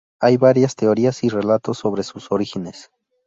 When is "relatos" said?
1.29-1.77